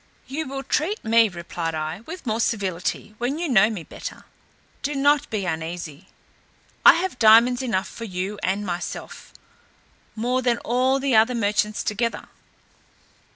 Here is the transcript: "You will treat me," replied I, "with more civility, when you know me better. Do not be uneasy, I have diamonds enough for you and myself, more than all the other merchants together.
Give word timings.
"You 0.25 0.47
will 0.47 0.63
treat 0.63 1.05
me," 1.05 1.29
replied 1.29 1.75
I, 1.75 1.99
"with 2.07 2.25
more 2.25 2.39
civility, 2.39 3.13
when 3.19 3.37
you 3.37 3.47
know 3.47 3.69
me 3.69 3.83
better. 3.83 4.25
Do 4.81 4.95
not 4.95 5.29
be 5.29 5.45
uneasy, 5.45 6.07
I 6.83 6.93
have 6.93 7.19
diamonds 7.19 7.61
enough 7.61 7.87
for 7.87 8.05
you 8.05 8.39
and 8.41 8.65
myself, 8.65 9.31
more 10.15 10.41
than 10.41 10.57
all 10.65 10.99
the 10.99 11.15
other 11.15 11.35
merchants 11.35 11.83
together. 11.83 12.27